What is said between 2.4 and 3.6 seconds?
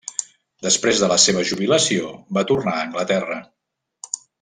tornar a Anglaterra.